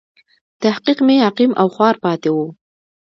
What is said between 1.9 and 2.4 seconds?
پاتې و.